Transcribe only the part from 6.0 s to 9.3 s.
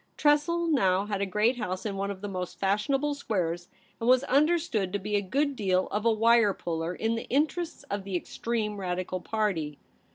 a wire puller in the interests of the extreme Radical